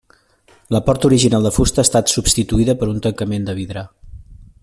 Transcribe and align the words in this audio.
La 0.75 0.79
porta 0.87 1.07
original 1.09 1.45
de 1.47 1.51
fusta 1.57 1.83
ha 1.83 1.85
estat 1.89 2.15
substituïda 2.15 2.77
per 2.81 2.91
un 2.95 3.05
tancament 3.09 3.49
de 3.51 3.57
vidre. 3.63 3.85